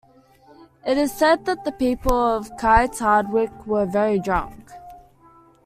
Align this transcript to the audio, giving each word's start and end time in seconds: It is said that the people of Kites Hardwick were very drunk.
It 0.83 0.97
is 0.97 1.11
said 1.11 1.45
that 1.45 1.63
the 1.63 1.71
people 1.71 2.11
of 2.11 2.57
Kites 2.57 2.97
Hardwick 2.97 3.67
were 3.67 3.85
very 3.85 4.17
drunk. 4.17 4.71